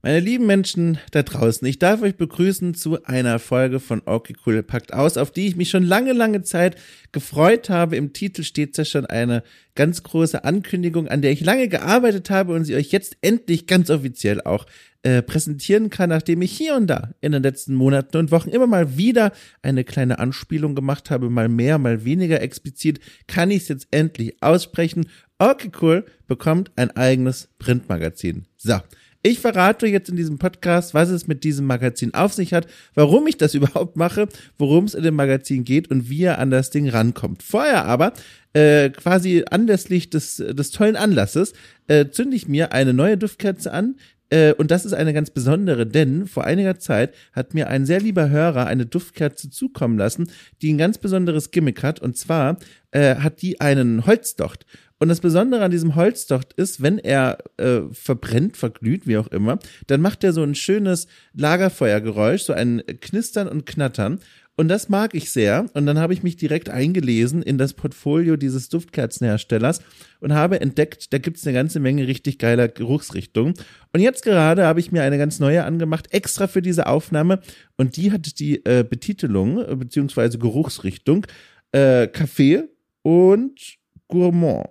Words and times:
Meine 0.00 0.20
lieben 0.20 0.46
Menschen 0.46 0.98
da 1.10 1.24
draußen, 1.24 1.66
ich 1.66 1.80
darf 1.80 2.02
euch 2.02 2.14
begrüßen 2.14 2.74
zu 2.74 3.02
einer 3.02 3.40
Folge 3.40 3.80
von 3.80 4.00
Okay 4.04 4.32
Cool 4.46 4.62
Packt 4.62 4.94
aus, 4.94 5.16
auf 5.16 5.32
die 5.32 5.48
ich 5.48 5.56
mich 5.56 5.70
schon 5.70 5.82
lange, 5.82 6.12
lange 6.12 6.42
Zeit 6.42 6.76
gefreut 7.10 7.68
habe. 7.68 7.96
Im 7.96 8.12
Titel 8.12 8.44
steht 8.44 8.78
ja 8.78 8.84
schon 8.84 9.06
eine 9.06 9.42
ganz 9.74 10.04
große 10.04 10.44
Ankündigung, 10.44 11.08
an 11.08 11.20
der 11.20 11.32
ich 11.32 11.40
lange 11.40 11.66
gearbeitet 11.66 12.30
habe 12.30 12.54
und 12.54 12.64
sie 12.64 12.76
euch 12.76 12.92
jetzt 12.92 13.16
endlich 13.22 13.66
ganz 13.66 13.90
offiziell 13.90 14.40
auch 14.40 14.66
äh, 15.02 15.20
präsentieren 15.20 15.90
kann, 15.90 16.10
nachdem 16.10 16.42
ich 16.42 16.52
hier 16.52 16.76
und 16.76 16.86
da 16.86 17.10
in 17.20 17.32
den 17.32 17.42
letzten 17.42 17.74
Monaten 17.74 18.18
und 18.18 18.30
Wochen 18.30 18.50
immer 18.50 18.68
mal 18.68 18.96
wieder 18.96 19.32
eine 19.62 19.82
kleine 19.82 20.20
Anspielung 20.20 20.76
gemacht 20.76 21.10
habe, 21.10 21.28
mal 21.28 21.48
mehr, 21.48 21.76
mal 21.78 22.04
weniger 22.04 22.40
explizit, 22.40 23.00
kann 23.26 23.50
ich 23.50 23.62
es 23.62 23.68
jetzt 23.68 23.88
endlich 23.90 24.40
aussprechen. 24.44 25.08
Okay 25.38 25.72
Cool 25.82 26.04
bekommt 26.28 26.70
ein 26.76 26.92
eigenes 26.92 27.48
Printmagazin. 27.58 28.46
So. 28.56 28.80
Ich 29.22 29.40
verrate 29.40 29.88
jetzt 29.88 30.08
in 30.08 30.16
diesem 30.16 30.38
Podcast, 30.38 30.94
was 30.94 31.08
es 31.08 31.26
mit 31.26 31.42
diesem 31.42 31.66
Magazin 31.66 32.14
auf 32.14 32.32
sich 32.32 32.54
hat, 32.54 32.68
warum 32.94 33.26
ich 33.26 33.36
das 33.36 33.54
überhaupt 33.54 33.96
mache, 33.96 34.28
worum 34.58 34.84
es 34.84 34.94
in 34.94 35.02
dem 35.02 35.16
Magazin 35.16 35.64
geht 35.64 35.90
und 35.90 36.08
wie 36.08 36.22
er 36.22 36.38
an 36.38 36.50
das 36.50 36.70
Ding 36.70 36.88
rankommt. 36.88 37.42
Vorher 37.42 37.84
aber, 37.84 38.12
äh, 38.52 38.90
quasi 38.90 39.44
anlässlich 39.50 40.10
des, 40.10 40.36
des 40.36 40.70
tollen 40.70 40.96
Anlasses, 40.96 41.52
äh, 41.88 42.06
zünde 42.10 42.36
ich 42.36 42.48
mir 42.48 42.72
eine 42.72 42.94
neue 42.94 43.18
Duftkerze 43.18 43.72
an, 43.72 43.96
äh, 44.30 44.52
und 44.54 44.70
das 44.70 44.84
ist 44.84 44.92
eine 44.92 45.12
ganz 45.12 45.30
besondere, 45.30 45.86
denn 45.86 46.26
vor 46.26 46.44
einiger 46.44 46.78
Zeit 46.78 47.14
hat 47.32 47.54
mir 47.54 47.68
ein 47.68 47.86
sehr 47.86 48.00
lieber 48.00 48.28
Hörer 48.28 48.66
eine 48.66 48.86
Duftkerze 48.86 49.50
zukommen 49.50 49.98
lassen, 49.98 50.30
die 50.60 50.72
ein 50.72 50.78
ganz 50.78 50.98
besonderes 50.98 51.50
Gimmick 51.50 51.82
hat. 51.82 52.00
Und 52.00 52.16
zwar 52.16 52.58
äh, 52.90 53.16
hat 53.16 53.42
die 53.42 53.60
einen 53.60 54.06
Holzdocht. 54.06 54.66
Und 54.98 55.08
das 55.08 55.20
Besondere 55.20 55.62
an 55.64 55.70
diesem 55.70 55.94
Holzdocht 55.94 56.52
ist, 56.54 56.82
wenn 56.82 56.98
er 56.98 57.38
äh, 57.56 57.82
verbrennt, 57.92 58.56
verglüht, 58.56 59.06
wie 59.06 59.16
auch 59.16 59.28
immer, 59.28 59.58
dann 59.86 60.00
macht 60.00 60.24
er 60.24 60.32
so 60.32 60.42
ein 60.42 60.56
schönes 60.56 61.06
Lagerfeuergeräusch, 61.34 62.42
so 62.42 62.52
ein 62.52 62.82
Knistern 63.00 63.48
und 63.48 63.64
Knattern. 63.64 64.18
Und 64.56 64.66
das 64.66 64.88
mag 64.88 65.14
ich 65.14 65.30
sehr. 65.30 65.66
Und 65.74 65.86
dann 65.86 66.00
habe 66.00 66.12
ich 66.12 66.24
mich 66.24 66.36
direkt 66.36 66.68
eingelesen 66.68 67.42
in 67.42 67.58
das 67.58 67.74
Portfolio 67.74 68.36
dieses 68.36 68.68
Duftkerzenherstellers 68.70 69.80
und 70.18 70.34
habe 70.34 70.60
entdeckt, 70.60 71.12
da 71.12 71.18
gibt 71.18 71.36
es 71.36 71.46
eine 71.46 71.54
ganze 71.54 71.78
Menge 71.78 72.08
richtig 72.08 72.40
geiler 72.40 72.66
Geruchsrichtungen. 72.66 73.54
Und 73.92 74.00
jetzt 74.00 74.24
gerade 74.24 74.64
habe 74.64 74.80
ich 74.80 74.90
mir 74.90 75.02
eine 75.02 75.16
ganz 75.16 75.38
neue 75.38 75.62
angemacht, 75.62 76.12
extra 76.12 76.48
für 76.48 76.60
diese 76.60 76.88
Aufnahme. 76.88 77.38
Und 77.76 77.96
die 77.96 78.10
hat 78.10 78.40
die 78.40 78.64
äh, 78.64 78.82
Betitelung 78.82 79.64
beziehungsweise 79.78 80.38
Geruchsrichtung 80.38 81.24
äh, 81.70 82.08
Kaffee 82.08 82.64
und 83.02 83.78
Gourmand. 84.08 84.66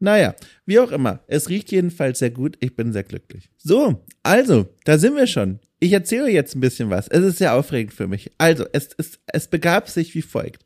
Naja, 0.00 0.34
wie 0.64 0.78
auch 0.78 0.92
immer. 0.92 1.20
Es 1.26 1.48
riecht 1.48 1.72
jedenfalls 1.72 2.20
sehr 2.20 2.30
gut. 2.30 2.56
Ich 2.60 2.76
bin 2.76 2.92
sehr 2.92 3.02
glücklich. 3.02 3.50
So, 3.56 4.04
also, 4.22 4.68
da 4.84 4.98
sind 4.98 5.16
wir 5.16 5.26
schon. 5.26 5.58
Ich 5.80 5.92
erzähle 5.92 6.30
jetzt 6.30 6.54
ein 6.54 6.60
bisschen 6.60 6.90
was. 6.90 7.08
Es 7.08 7.24
ist 7.24 7.38
sehr 7.38 7.54
aufregend 7.54 7.94
für 7.94 8.06
mich. 8.06 8.30
Also, 8.38 8.64
es, 8.72 8.90
es, 8.96 9.18
es 9.26 9.48
begab 9.48 9.88
sich 9.88 10.14
wie 10.14 10.22
folgt. 10.22 10.62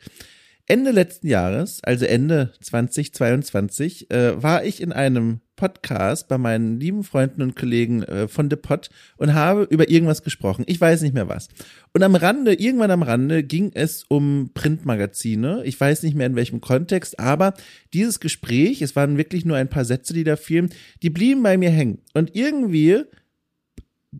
Ende 0.67 0.91
letzten 0.91 1.29
Jahres, 1.29 1.83
also 1.83 2.05
Ende 2.05 2.53
2022, 2.61 4.11
äh, 4.11 4.43
war 4.43 4.65
ich 4.65 4.81
in 4.81 4.93
einem 4.93 5.41
Podcast 5.63 6.27
bei 6.27 6.39
meinen 6.39 6.81
lieben 6.81 7.05
Freunden 7.05 7.41
und 7.41 7.55
Kollegen 7.55 8.03
äh, 8.03 8.27
von 8.27 8.51
The 8.51 8.57
Pod 8.57 8.91
und 9.17 9.33
habe 9.33 9.63
über 9.71 9.89
irgendwas 9.89 10.25
gesprochen. 10.25 10.65
Ich 10.67 10.81
weiß 10.81 11.03
nicht 11.03 11.15
mehr 11.15 11.29
was. 11.29 11.47
Und 11.95 12.03
am 12.03 12.17
Rande, 12.17 12.55
irgendwann 12.55 12.91
am 12.91 13.05
Rande, 13.05 13.45
ging 13.45 13.71
es 13.73 14.03
um 14.09 14.51
Printmagazine. 14.55 15.63
Ich 15.65 15.81
weiß 15.81 16.03
nicht 16.03 16.17
mehr 16.17 16.27
in 16.27 16.35
welchem 16.35 16.61
Kontext, 16.61 17.21
aber 17.21 17.55
dieses 17.95 18.19
Gespräch, 18.19 18.83
es 18.83 18.97
waren 18.97 19.19
wirklich 19.19 19.45
nur 19.45 19.57
ein 19.57 19.69
paar 19.69 19.85
Sätze, 19.85 20.13
die 20.13 20.25
da 20.25 20.35
fielen, 20.35 20.71
die 21.05 21.11
blieben 21.11 21.45
bei 21.45 21.57
mir 21.57 21.71
hängen. 21.71 21.99
Und 22.13 22.35
irgendwie 22.35 23.05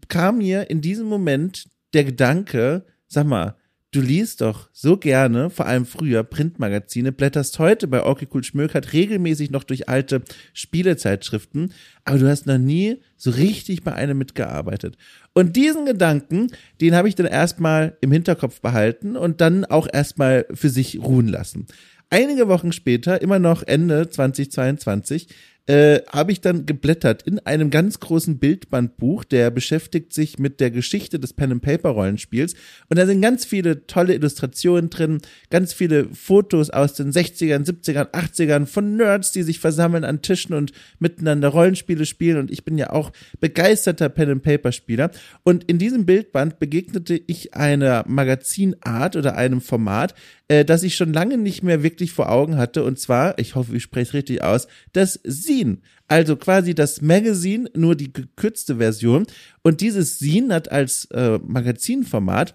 kam 0.07 0.39
mir 0.39 0.71
in 0.71 0.81
diesem 0.81 1.09
Moment 1.09 1.65
der 1.93 2.05
Gedanke, 2.05 2.87
sag 3.09 3.27
mal, 3.27 3.57
Du 3.95 4.01
liest 4.01 4.41
doch 4.41 4.71
so 4.73 4.97
gerne, 4.97 5.51
vor 5.51 5.67
allem 5.67 5.85
früher, 5.85 6.25
Printmagazine, 6.25 7.13
blätterst 7.13 7.59
heute 7.59 7.87
bei 7.87 8.03
Orky 8.03 8.27
Cool 8.33 8.43
Schmökert 8.43 8.95
regelmäßig 8.95 9.51
noch 9.51 9.65
durch 9.65 9.91
alte 9.91 10.23
Spielezeitschriften, 10.55 11.75
aber 12.07 12.17
du 12.17 12.27
hast 12.31 12.47
noch 12.47 12.57
nie 12.57 13.03
so 13.19 13.33
richtig 13.33 13.83
bei 13.83 13.93
einem 13.93 14.17
mitgearbeitet. 14.17 14.97
Und 15.35 15.57
diesen 15.57 15.85
Gedanken, 15.85 16.47
den 16.81 16.95
habe 16.95 17.07
ich 17.07 17.17
dann 17.17 17.27
erstmal 17.27 17.99
im 18.01 18.13
Hinterkopf 18.13 18.63
behalten 18.63 19.15
und 19.15 19.43
dann 19.43 19.67
auch 19.67 19.87
erstmal 19.93 20.47
für 20.55 20.71
sich 20.71 20.99
ruhen 20.99 21.29
lassen. 21.29 21.67
Einige 22.09 22.49
Wochen 22.49 22.73
später, 22.73 23.21
immer 23.21 23.39
noch 23.39 23.63
Ende 23.63 24.09
2022, 24.09 25.29
äh, 25.67 26.01
habe 26.09 26.33
ich 26.33 26.41
dann 26.41 26.67
geblättert 26.67 27.23
in 27.23 27.39
einem 27.41 27.71
ganz 27.71 28.01
großen 28.01 28.39
Bildbandbuch, 28.39 29.23
der 29.23 29.51
beschäftigt 29.51 30.13
sich 30.13 30.39
mit 30.39 30.59
der 30.59 30.73
Geschichte 30.73 31.21
des 31.21 31.33
Pen 31.35 31.53
and 31.53 31.63
Paper 31.63 31.91
Rollenspiels. 31.91 32.55
Und 32.89 32.99
da 32.99 33.07
sind 33.07 33.21
ganz 33.21 33.45
viele 33.45 33.87
tolle 33.87 34.15
Illustrationen 34.15 34.91
drin, 34.91 35.21
ganz 35.51 35.73
viele 35.73 36.09
Fotos 36.13 36.71
aus 36.71 36.95
den 36.95 37.13
60ern, 37.13 37.65
70ern, 37.65 38.11
80ern 38.11 38.67
von 38.67 38.97
Nerds, 38.97 39.31
die 39.31 39.45
sich 39.45 39.61
versammeln 39.61 40.05
an 40.05 40.21
Tischen 40.21 40.55
und 40.55 40.73
miteinander 40.99 41.49
Rollenspiele 41.49 42.07
spielen. 42.07 42.39
Und 42.39 42.51
ich 42.51 42.65
bin 42.65 42.77
ja 42.77 42.91
auch 42.91 43.13
begeisterter 43.39 44.09
Pen 44.09 44.31
and 44.31 44.43
Paper 44.43 44.73
Spieler. 44.73 45.13
Und 45.45 45.65
in 45.65 45.79
diesem 45.79 46.07
Bildband 46.07 46.59
begegnete 46.59 47.21
ich 47.29 47.55
einer 47.55 48.05
Magazinart 48.09 49.15
oder 49.15 49.37
einem 49.37 49.61
Format, 49.61 50.15
äh, 50.53 50.65
das 50.67 50.83
ich 50.83 50.97
schon 50.97 51.15
lange 51.15 51.39
nicht 51.39 51.63
mehr 51.63 51.83
wirklich 51.83 52.13
vor 52.13 52.31
Augen 52.31 52.59
hatte. 52.59 52.85
Und 52.85 52.99
zwar, 52.99 53.39
ich 53.39 53.55
hoffe, 53.55 53.75
ich 53.75 53.83
spreche 53.83 54.09
es 54.09 54.15
richtig 54.15 54.43
aus, 54.43 54.69
das 54.93 55.19
Zine. 55.27 55.79
Also 56.09 56.37
quasi 56.37 56.75
das 56.75 57.01
Magazine, 57.01 57.71
nur 57.75 57.95
die 57.95 58.13
gekürzte 58.13 58.77
Version. 58.77 59.27
Und 59.63 59.81
dieses 59.81 60.19
Zine 60.19 60.55
hat 60.55 60.71
als 60.71 61.07
äh, 61.07 61.39
Magazinformat 61.39 62.55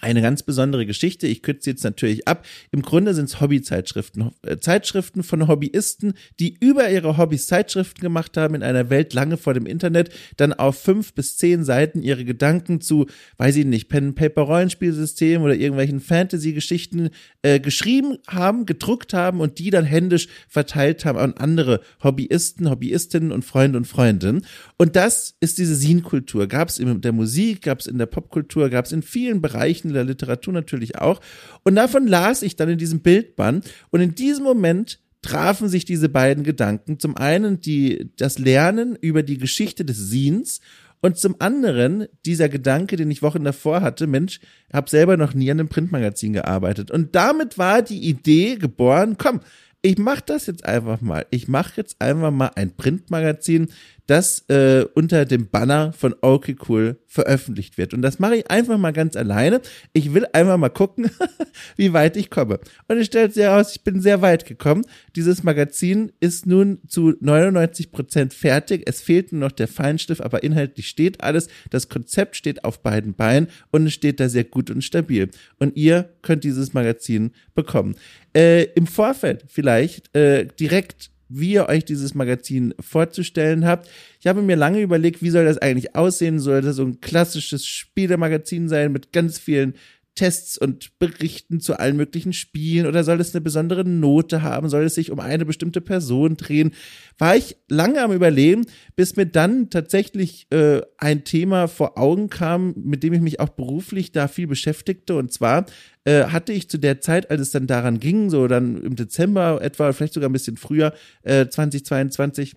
eine 0.00 0.22
ganz 0.22 0.42
besondere 0.42 0.86
Geschichte. 0.86 1.26
Ich 1.26 1.42
kürze 1.42 1.70
jetzt 1.70 1.84
natürlich 1.84 2.26
ab. 2.26 2.46
Im 2.72 2.82
Grunde 2.82 3.14
sind 3.14 3.26
es 3.26 3.40
Hobbyzeitschriften. 3.40 4.30
Äh, 4.42 4.58
Zeitschriften 4.58 5.22
von 5.22 5.48
Hobbyisten, 5.48 6.14
die 6.38 6.56
über 6.60 6.90
ihre 6.90 7.18
Hobbys 7.18 7.46
Zeitschriften 7.46 8.00
gemacht 8.00 8.36
haben 8.36 8.54
in 8.54 8.62
einer 8.62 8.90
Welt 8.90 9.12
lange 9.12 9.36
vor 9.36 9.54
dem 9.54 9.66
Internet, 9.66 10.10
dann 10.36 10.52
auf 10.52 10.78
fünf 10.78 11.14
bis 11.14 11.36
zehn 11.36 11.64
Seiten 11.64 12.02
ihre 12.02 12.24
Gedanken 12.24 12.80
zu, 12.80 13.06
weiß 13.36 13.56
ich 13.56 13.66
nicht, 13.66 13.88
Pen-Paper-Rollenspielsystem 13.88 15.42
oder 15.42 15.54
irgendwelchen 15.54 16.00
Fantasy-Geschichten 16.00 17.10
äh, 17.42 17.60
geschrieben 17.60 18.18
haben, 18.26 18.66
gedruckt 18.66 19.14
haben 19.14 19.40
und 19.40 19.58
die 19.58 19.70
dann 19.70 19.84
händisch 19.84 20.28
verteilt 20.48 21.04
haben 21.04 21.18
an 21.18 21.34
andere 21.34 21.80
Hobbyisten, 22.02 22.70
Hobbyistinnen 22.70 23.32
und 23.32 23.44
Freunde 23.44 23.78
und 23.78 23.86
Freundinnen. 23.86 24.46
Und 24.76 24.96
das 24.96 25.36
ist 25.40 25.58
diese 25.58 25.76
Scene-Kultur. 25.76 26.46
Gab 26.46 26.68
es 26.68 26.78
in 26.78 27.00
der 27.00 27.12
Musik, 27.12 27.62
gab 27.62 27.80
es 27.80 27.86
in 27.86 27.98
der 27.98 28.06
Popkultur, 28.06 28.70
gab 28.70 28.86
es 28.86 28.92
in 28.92 29.02
vielen 29.02 29.40
Bereichen 29.40 29.89
in 29.90 29.94
der 29.94 30.04
Literatur 30.04 30.52
natürlich 30.52 30.98
auch. 30.98 31.20
Und 31.64 31.74
davon 31.74 32.06
las 32.06 32.42
ich 32.42 32.56
dann 32.56 32.68
in 32.68 32.78
diesem 32.78 33.00
Bildband. 33.00 33.70
Und 33.90 34.00
in 34.00 34.14
diesem 34.14 34.44
Moment 34.44 34.98
trafen 35.22 35.68
sich 35.68 35.84
diese 35.84 36.08
beiden 36.08 36.44
Gedanken. 36.44 36.98
Zum 36.98 37.16
einen 37.16 37.60
die, 37.60 38.10
das 38.16 38.38
Lernen 38.38 38.96
über 38.96 39.22
die 39.22 39.38
Geschichte 39.38 39.84
des 39.84 39.98
Sins 39.98 40.60
und 41.02 41.16
zum 41.16 41.36
anderen 41.38 42.06
dieser 42.26 42.48
Gedanke, 42.48 42.96
den 42.96 43.10
ich 43.10 43.22
Wochen 43.22 43.44
davor 43.44 43.80
hatte, 43.80 44.06
Mensch, 44.06 44.40
habe 44.72 44.90
selber 44.90 45.16
noch 45.16 45.34
nie 45.34 45.50
an 45.50 45.58
einem 45.58 45.68
Printmagazin 45.68 46.34
gearbeitet. 46.34 46.90
Und 46.90 47.14
damit 47.14 47.58
war 47.58 47.82
die 47.82 48.08
Idee 48.08 48.56
geboren, 48.56 49.16
komm, 49.18 49.40
ich 49.82 49.96
mache 49.96 50.22
das 50.26 50.46
jetzt 50.46 50.66
einfach 50.66 51.00
mal. 51.00 51.26
Ich 51.30 51.48
mache 51.48 51.72
jetzt 51.76 52.02
einfach 52.02 52.30
mal 52.30 52.50
ein 52.54 52.76
Printmagazin, 52.76 53.68
das 54.10 54.44
äh, 54.48 54.84
unter 54.94 55.24
dem 55.24 55.48
Banner 55.50 55.92
von 55.92 56.16
Okay 56.20 56.56
Cool 56.68 56.98
veröffentlicht 57.06 57.78
wird. 57.78 57.94
Und 57.94 58.02
das 58.02 58.18
mache 58.18 58.36
ich 58.36 58.50
einfach 58.50 58.76
mal 58.76 58.92
ganz 58.92 59.14
alleine. 59.14 59.60
Ich 59.92 60.12
will 60.12 60.26
einfach 60.32 60.56
mal 60.56 60.68
gucken, 60.68 61.10
wie 61.76 61.92
weit 61.92 62.16
ich 62.16 62.28
komme. 62.28 62.58
Und 62.88 62.98
es 62.98 63.06
stellt 63.06 63.34
sich 63.34 63.44
heraus, 63.44 63.70
ich 63.72 63.84
bin 63.84 64.00
sehr 64.00 64.20
weit 64.20 64.46
gekommen. 64.46 64.84
Dieses 65.14 65.44
Magazin 65.44 66.10
ist 66.18 66.44
nun 66.44 66.80
zu 66.88 67.14
99 67.20 67.92
Prozent 67.92 68.34
fertig. 68.34 68.82
Es 68.86 69.00
fehlt 69.00 69.30
nur 69.30 69.42
noch 69.42 69.52
der 69.52 69.68
Feinstift, 69.68 70.22
aber 70.22 70.42
inhaltlich 70.42 70.88
steht 70.88 71.22
alles. 71.22 71.46
Das 71.70 71.88
Konzept 71.88 72.34
steht 72.34 72.64
auf 72.64 72.82
beiden 72.82 73.14
Beinen 73.14 73.46
und 73.70 73.86
es 73.86 73.92
steht 73.92 74.18
da 74.18 74.28
sehr 74.28 74.44
gut 74.44 74.70
und 74.70 74.82
stabil. 74.82 75.30
Und 75.60 75.76
ihr 75.76 76.10
könnt 76.22 76.42
dieses 76.42 76.74
Magazin 76.74 77.30
bekommen. 77.54 77.94
Äh, 78.34 78.64
Im 78.74 78.88
Vorfeld 78.88 79.44
vielleicht 79.46 80.12
äh, 80.16 80.46
direkt 80.58 81.10
wie 81.30 81.52
ihr 81.52 81.68
euch 81.68 81.84
dieses 81.84 82.14
Magazin 82.14 82.74
vorzustellen 82.80 83.64
habt. 83.64 83.88
Ich 84.20 84.26
habe 84.26 84.42
mir 84.42 84.56
lange 84.56 84.80
überlegt, 84.80 85.22
wie 85.22 85.30
soll 85.30 85.44
das 85.44 85.58
eigentlich 85.58 85.94
aussehen? 85.94 86.40
Soll 86.40 86.60
das 86.60 86.76
so 86.76 86.84
ein 86.84 87.00
klassisches 87.00 87.64
Spielemagazin 87.64 88.68
sein 88.68 88.92
mit 88.92 89.12
ganz 89.12 89.38
vielen 89.38 89.74
Tests 90.14 90.58
und 90.58 90.98
Berichten 90.98 91.60
zu 91.60 91.78
allen 91.78 91.96
möglichen 91.96 92.32
Spielen 92.32 92.86
oder 92.86 93.04
soll 93.04 93.20
es 93.20 93.34
eine 93.34 93.40
besondere 93.40 93.84
Note 93.84 94.42
haben? 94.42 94.68
Soll 94.68 94.84
es 94.84 94.94
sich 94.94 95.10
um 95.10 95.20
eine 95.20 95.46
bestimmte 95.46 95.80
Person 95.80 96.36
drehen? 96.36 96.72
War 97.16 97.36
ich 97.36 97.56
lange 97.68 98.02
am 98.02 98.12
Überlegen, 98.12 98.66
bis 98.96 99.16
mir 99.16 99.26
dann 99.26 99.70
tatsächlich 99.70 100.46
äh, 100.50 100.82
ein 100.98 101.24
Thema 101.24 101.68
vor 101.68 101.96
Augen 101.96 102.28
kam, 102.28 102.74
mit 102.76 103.02
dem 103.02 103.12
ich 103.12 103.20
mich 103.20 103.40
auch 103.40 103.50
beruflich 103.50 104.12
da 104.12 104.28
viel 104.28 104.46
beschäftigte. 104.46 105.16
Und 105.16 105.32
zwar 105.32 105.66
äh, 106.04 106.24
hatte 106.24 106.52
ich 106.52 106.68
zu 106.68 106.78
der 106.78 107.00
Zeit, 107.00 107.30
als 107.30 107.40
es 107.40 107.50
dann 107.50 107.66
daran 107.66 108.00
ging, 108.00 108.30
so 108.30 108.46
dann 108.48 108.82
im 108.82 108.96
Dezember 108.96 109.60
etwa, 109.62 109.92
vielleicht 109.92 110.14
sogar 110.14 110.28
ein 110.28 110.34
bisschen 110.34 110.56
früher, 110.56 110.92
äh, 111.22 111.46
2022, 111.48 112.54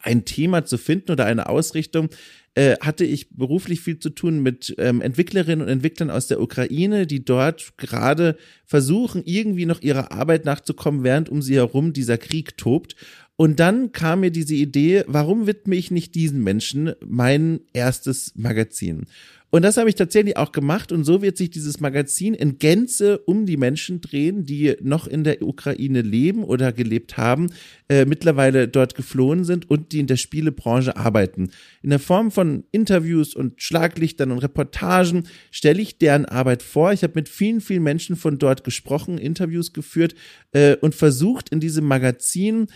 ein 0.00 0.24
Thema 0.24 0.64
zu 0.64 0.78
finden 0.78 1.12
oder 1.12 1.26
eine 1.26 1.48
Ausrichtung, 1.48 2.08
äh, 2.54 2.76
hatte 2.80 3.04
ich 3.04 3.30
beruflich 3.30 3.80
viel 3.80 3.98
zu 3.98 4.10
tun 4.10 4.42
mit 4.42 4.74
ähm, 4.78 5.00
Entwicklerinnen 5.00 5.62
und 5.66 5.72
Entwicklern 5.72 6.10
aus 6.10 6.28
der 6.28 6.40
Ukraine, 6.40 7.06
die 7.06 7.24
dort 7.24 7.76
gerade 7.78 8.36
versuchen, 8.64 9.22
irgendwie 9.24 9.66
noch 9.66 9.82
ihrer 9.82 10.12
Arbeit 10.12 10.44
nachzukommen, 10.44 11.02
während 11.02 11.28
um 11.28 11.42
sie 11.42 11.56
herum 11.56 11.92
dieser 11.92 12.18
Krieg 12.18 12.56
tobt. 12.56 12.94
Und 13.36 13.58
dann 13.58 13.90
kam 13.90 14.20
mir 14.20 14.30
diese 14.30 14.54
Idee, 14.54 15.02
warum 15.08 15.48
widme 15.48 15.74
ich 15.74 15.90
nicht 15.90 16.14
diesen 16.14 16.44
Menschen 16.44 16.92
mein 17.04 17.60
erstes 17.72 18.32
Magazin? 18.36 19.06
Und 19.54 19.62
das 19.62 19.76
habe 19.76 19.88
ich 19.88 19.94
tatsächlich 19.94 20.36
auch 20.36 20.50
gemacht. 20.50 20.90
Und 20.90 21.04
so 21.04 21.22
wird 21.22 21.36
sich 21.36 21.48
dieses 21.48 21.78
Magazin 21.78 22.34
in 22.34 22.58
Gänze 22.58 23.18
um 23.18 23.46
die 23.46 23.56
Menschen 23.56 24.00
drehen, 24.00 24.44
die 24.44 24.74
noch 24.82 25.06
in 25.06 25.22
der 25.22 25.42
Ukraine 25.42 26.02
leben 26.02 26.42
oder 26.42 26.72
gelebt 26.72 27.18
haben, 27.18 27.50
äh, 27.88 28.04
mittlerweile 28.04 28.66
dort 28.66 28.96
geflohen 28.96 29.44
sind 29.44 29.70
und 29.70 29.92
die 29.92 30.00
in 30.00 30.08
der 30.08 30.16
Spielebranche 30.16 30.96
arbeiten. 30.96 31.50
In 31.82 31.90
der 31.90 32.00
Form 32.00 32.32
von 32.32 32.64
Interviews 32.72 33.32
und 33.36 33.62
Schlaglichtern 33.62 34.32
und 34.32 34.38
Reportagen 34.38 35.28
stelle 35.52 35.80
ich 35.80 35.98
deren 35.98 36.24
Arbeit 36.24 36.64
vor. 36.64 36.92
Ich 36.92 37.04
habe 37.04 37.12
mit 37.14 37.28
vielen, 37.28 37.60
vielen 37.60 37.84
Menschen 37.84 38.16
von 38.16 38.38
dort 38.38 38.64
gesprochen, 38.64 39.18
Interviews 39.18 39.72
geführt 39.72 40.16
äh, 40.50 40.74
und 40.78 40.96
versucht 40.96 41.50
in 41.50 41.60
diesem 41.60 41.84
Magazin 41.84 42.66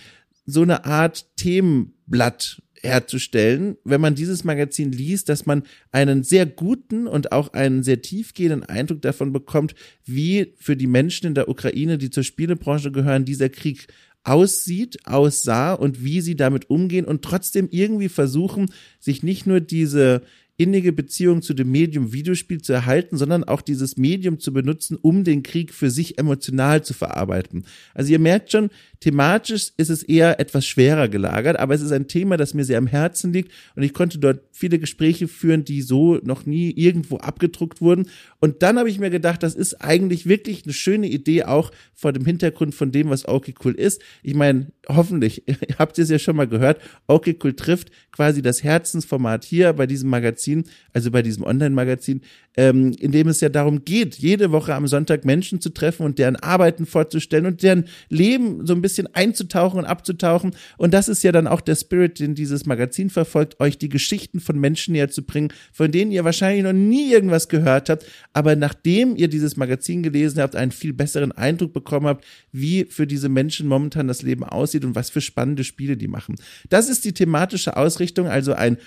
so 0.46 0.62
eine 0.62 0.84
Art 0.84 1.26
Themenblatt 1.34 2.62
herzustellen, 2.82 3.76
wenn 3.84 4.00
man 4.00 4.14
dieses 4.14 4.44
Magazin 4.44 4.92
liest, 4.92 5.28
dass 5.28 5.46
man 5.46 5.62
einen 5.92 6.22
sehr 6.22 6.46
guten 6.46 7.06
und 7.06 7.32
auch 7.32 7.52
einen 7.52 7.82
sehr 7.82 8.02
tiefgehenden 8.02 8.64
Eindruck 8.64 9.02
davon 9.02 9.32
bekommt, 9.32 9.74
wie 10.04 10.54
für 10.58 10.76
die 10.76 10.86
Menschen 10.86 11.26
in 11.26 11.34
der 11.34 11.48
Ukraine, 11.48 11.98
die 11.98 12.10
zur 12.10 12.22
Spielebranche 12.22 12.92
gehören, 12.92 13.24
dieser 13.24 13.48
Krieg 13.48 13.88
aussieht, 14.24 14.98
aussah 15.06 15.72
und 15.72 16.04
wie 16.04 16.20
sie 16.20 16.36
damit 16.36 16.70
umgehen 16.70 17.04
und 17.04 17.22
trotzdem 17.22 17.68
irgendwie 17.70 18.08
versuchen, 18.08 18.70
sich 18.98 19.22
nicht 19.22 19.46
nur 19.46 19.60
diese 19.60 20.22
innige 20.58 20.92
Beziehung 20.92 21.40
zu 21.40 21.54
dem 21.54 21.70
Medium 21.70 22.12
Videospiel 22.12 22.60
zu 22.60 22.72
erhalten, 22.72 23.16
sondern 23.16 23.44
auch 23.44 23.62
dieses 23.62 23.96
Medium 23.96 24.40
zu 24.40 24.52
benutzen, 24.52 24.98
um 25.00 25.22
den 25.22 25.44
Krieg 25.44 25.72
für 25.72 25.88
sich 25.88 26.18
emotional 26.18 26.82
zu 26.82 26.94
verarbeiten. 26.94 27.64
Also 27.94 28.12
ihr 28.12 28.18
merkt 28.18 28.50
schon, 28.50 28.70
thematisch 28.98 29.70
ist 29.76 29.88
es 29.88 30.02
eher 30.02 30.40
etwas 30.40 30.66
schwerer 30.66 31.08
gelagert, 31.08 31.58
aber 31.58 31.74
es 31.74 31.80
ist 31.80 31.92
ein 31.92 32.08
Thema, 32.08 32.36
das 32.36 32.54
mir 32.54 32.64
sehr 32.64 32.78
am 32.78 32.88
Herzen 32.88 33.32
liegt 33.32 33.52
und 33.76 33.84
ich 33.84 33.94
konnte 33.94 34.18
dort 34.18 34.40
viele 34.50 34.80
Gespräche 34.80 35.28
führen, 35.28 35.64
die 35.64 35.80
so 35.80 36.16
noch 36.24 36.44
nie 36.44 36.72
irgendwo 36.72 37.18
abgedruckt 37.18 37.80
wurden. 37.80 38.08
Und 38.40 38.62
dann 38.62 38.78
habe 38.78 38.90
ich 38.90 38.98
mir 38.98 39.10
gedacht, 39.10 39.44
das 39.44 39.54
ist 39.54 39.74
eigentlich 39.80 40.26
wirklich 40.26 40.64
eine 40.64 40.72
schöne 40.72 41.06
Idee, 41.06 41.44
auch 41.44 41.70
vor 41.94 42.12
dem 42.12 42.24
Hintergrund 42.24 42.74
von 42.74 42.90
dem, 42.90 43.10
was 43.10 43.28
okay 43.28 43.54
cool 43.64 43.74
ist. 43.74 44.02
Ich 44.24 44.34
meine, 44.34 44.72
hoffentlich 44.88 45.44
habt 45.78 45.98
ihr 45.98 46.04
es 46.04 46.10
ja 46.10 46.18
schon 46.18 46.34
mal 46.34 46.48
gehört, 46.48 46.80
okay 47.06 47.36
cool 47.44 47.54
trifft 47.54 47.92
quasi 48.18 48.42
das 48.42 48.64
Herzensformat 48.64 49.44
hier 49.44 49.72
bei 49.72 49.86
diesem 49.86 50.10
Magazin, 50.10 50.47
also 50.92 51.10
bei 51.10 51.22
diesem 51.22 51.44
Online-Magazin, 51.44 52.22
ähm, 52.56 52.92
in 52.98 53.12
dem 53.12 53.28
es 53.28 53.40
ja 53.40 53.48
darum 53.48 53.84
geht, 53.84 54.16
jede 54.16 54.50
Woche 54.50 54.74
am 54.74 54.86
Sonntag 54.86 55.24
Menschen 55.24 55.60
zu 55.60 55.70
treffen 55.70 56.04
und 56.04 56.18
deren 56.18 56.36
Arbeiten 56.36 56.86
vorzustellen 56.86 57.46
und 57.46 57.62
deren 57.62 57.84
Leben 58.08 58.66
so 58.66 58.74
ein 58.74 58.82
bisschen 58.82 59.06
einzutauchen 59.14 59.78
und 59.78 59.84
abzutauchen. 59.84 60.52
Und 60.76 60.92
das 60.92 61.08
ist 61.08 61.22
ja 61.22 61.32
dann 61.32 61.46
auch 61.46 61.60
der 61.60 61.76
Spirit, 61.76 62.18
den 62.18 62.34
dieses 62.34 62.66
Magazin 62.66 63.10
verfolgt, 63.10 63.60
euch 63.60 63.78
die 63.78 63.88
Geschichten 63.88 64.40
von 64.40 64.58
Menschen 64.58 64.92
näher 64.92 65.08
zu 65.08 65.22
bringen, 65.22 65.52
von 65.72 65.90
denen 65.92 66.10
ihr 66.10 66.24
wahrscheinlich 66.24 66.64
noch 66.64 66.72
nie 66.72 67.12
irgendwas 67.12 67.48
gehört 67.48 67.90
habt, 67.90 68.06
aber 68.32 68.56
nachdem 68.56 69.16
ihr 69.16 69.28
dieses 69.28 69.56
Magazin 69.56 70.02
gelesen 70.02 70.40
habt, 70.40 70.56
einen 70.56 70.72
viel 70.72 70.92
besseren 70.92 71.32
Eindruck 71.32 71.72
bekommen 71.72 72.06
habt, 72.06 72.24
wie 72.52 72.86
für 72.86 73.06
diese 73.06 73.28
Menschen 73.28 73.68
momentan 73.68 74.08
das 74.08 74.22
Leben 74.22 74.44
aussieht 74.44 74.84
und 74.84 74.94
was 74.94 75.10
für 75.10 75.20
spannende 75.20 75.64
Spiele 75.64 75.96
die 75.96 76.08
machen. 76.08 76.36
Das 76.68 76.88
ist 76.88 77.04
die 77.04 77.12
thematische 77.12 77.76
Ausrichtung, 77.76 78.26
also 78.26 78.54
ein 78.54 78.78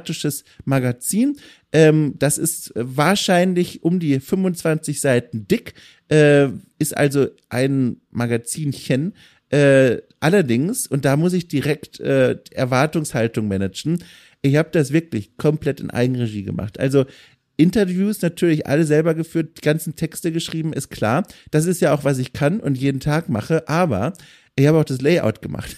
solo-monothematisches 0.00 0.44
Magazin. 0.64 1.36
Ähm, 1.72 2.14
das 2.18 2.38
ist 2.38 2.72
wahrscheinlich 2.74 3.82
um 3.82 4.00
die 4.00 4.20
25 4.20 5.00
Seiten 5.00 5.46
dick, 5.46 5.74
äh, 6.10 6.48
ist 6.78 6.96
also 6.96 7.28
ein 7.48 8.00
Magazinchen. 8.10 9.14
Äh, 9.50 9.98
allerdings, 10.20 10.86
und 10.86 11.04
da 11.04 11.16
muss 11.16 11.32
ich 11.32 11.48
direkt 11.48 12.00
äh, 12.00 12.36
Erwartungshaltung 12.52 13.48
managen, 13.48 14.02
ich 14.42 14.56
habe 14.56 14.70
das 14.72 14.92
wirklich 14.92 15.36
komplett 15.36 15.80
in 15.80 15.90
Eigenregie 15.90 16.44
gemacht. 16.44 16.80
Also 16.80 17.04
Interviews 17.56 18.22
natürlich 18.22 18.66
alle 18.66 18.84
selber 18.84 19.14
geführt, 19.14 19.58
die 19.58 19.60
ganzen 19.60 19.94
Texte 19.94 20.32
geschrieben, 20.32 20.72
ist 20.72 20.88
klar. 20.88 21.26
Das 21.50 21.66
ist 21.66 21.82
ja 21.82 21.92
auch, 21.92 22.04
was 22.04 22.18
ich 22.18 22.32
kann 22.32 22.58
und 22.58 22.78
jeden 22.78 23.00
Tag 23.00 23.28
mache, 23.28 23.68
aber 23.68 24.14
ich 24.56 24.66
habe 24.66 24.78
auch 24.78 24.84
das 24.84 25.02
Layout 25.02 25.42
gemacht. 25.42 25.76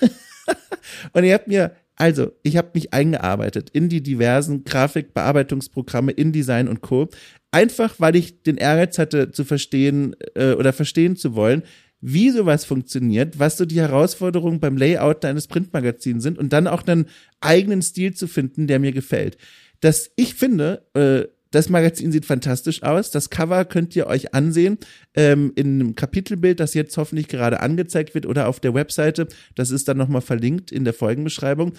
und 1.13 1.25
ihr 1.25 1.35
habt 1.35 1.49
mir 1.49 1.73
also, 1.97 2.33
ich 2.43 2.57
habe 2.57 2.71
mich 2.75 2.93
eingearbeitet 2.93 3.71
in 3.71 3.89
die 3.89 4.03
diversen 4.03 4.65
Grafikbearbeitungsprogramme, 4.65 6.13
InDesign 6.13 6.69
und 6.69 6.81
Co. 6.81 7.09
Einfach, 7.51 7.97
weil 7.99 8.17
ich 8.17 8.43
den 8.43 8.57
Ehrgeiz 8.57 8.99
hatte, 8.99 9.31
zu 9.31 9.45
verstehen 9.45 10.17
äh, 10.35 10.55
oder 10.55 10.73
verstehen 10.73 11.17
zu 11.17 11.35
wollen, 11.35 11.63
wie 12.01 12.31
sowas 12.31 12.65
funktioniert, 12.65 13.39
was 13.39 13.57
so 13.57 13.65
die 13.65 13.81
Herausforderungen 13.81 14.59
beim 14.59 14.77
Layout 14.77 15.23
deines 15.23 15.47
Printmagazins 15.47 16.23
sind 16.23 16.39
und 16.39 16.53
dann 16.53 16.67
auch 16.67 16.85
einen 16.87 17.07
eigenen 17.41 17.81
Stil 17.81 18.15
zu 18.15 18.27
finden, 18.27 18.67
der 18.67 18.81
mir 18.81 18.93
gefällt. 18.93 19.37
Das, 19.81 20.11
ich 20.17 20.35
finde, 20.35 20.87
äh, 20.95 21.29
das 21.53 21.69
Magazin 21.69 22.11
sieht 22.11 22.27
fantastisch 22.27 22.83
aus. 22.83 23.11
Das 23.11 23.31
Cover 23.31 23.65
könnt 23.65 23.95
ihr 23.95 24.09
euch 24.09 24.35
ansehen 24.35 24.79
ähm, 25.15 25.53
in 25.55 25.81
einem 25.81 25.95
Kapitelbild, 25.95 26.59
das 26.59 26.75
jetzt 26.75 26.97
hoffentlich 26.97 27.29
gerade 27.29 27.61
angezeigt 27.61 28.15
wird 28.15 28.27
oder 28.27 28.49
auf 28.49 28.59
der 28.59 28.75
Webseite. 28.75 29.29
Das 29.55 29.71
ist 29.71 29.87
dann 29.87 29.99
nochmal 29.99 30.23
verlinkt 30.23 30.73
in 30.73 30.85
der 30.85 30.95
Folgenbeschreibung. 30.95 31.75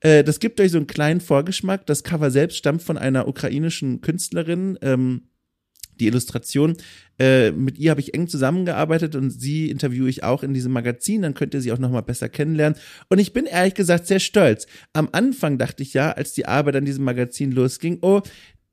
Äh, 0.00 0.24
das 0.24 0.40
gibt 0.40 0.60
euch 0.60 0.72
so 0.72 0.78
einen 0.78 0.86
kleinen 0.86 1.20
Vorgeschmack. 1.20 1.86
Das 1.86 2.02
Cover 2.02 2.30
selbst 2.30 2.56
stammt 2.56 2.82
von 2.82 2.98
einer 2.98 3.28
ukrainischen 3.28 4.00
Künstlerin. 4.00 4.78
Ähm, 4.82 5.22
die 6.00 6.06
Illustration. 6.06 6.76
Äh, 7.18 7.50
mit 7.50 7.78
ihr 7.78 7.90
habe 7.90 8.00
ich 8.00 8.14
eng 8.14 8.28
zusammengearbeitet 8.28 9.16
und 9.16 9.30
sie 9.30 9.70
interviewe 9.70 10.08
ich 10.08 10.22
auch 10.22 10.42
in 10.42 10.54
diesem 10.54 10.72
Magazin. 10.72 11.22
Dann 11.22 11.34
könnt 11.34 11.54
ihr 11.54 11.60
sie 11.60 11.72
auch 11.72 11.78
nochmal 11.78 12.02
besser 12.02 12.28
kennenlernen. 12.28 12.78
Und 13.08 13.18
ich 13.18 13.32
bin 13.32 13.46
ehrlich 13.46 13.74
gesagt 13.74 14.06
sehr 14.06 14.20
stolz. 14.20 14.66
Am 14.92 15.08
Anfang 15.12 15.58
dachte 15.58 15.82
ich 15.82 15.94
ja, 15.94 16.12
als 16.12 16.32
die 16.32 16.46
Arbeit 16.46 16.76
an 16.76 16.84
diesem 16.84 17.04
Magazin 17.04 17.52
losging, 17.52 17.98
oh, 18.02 18.22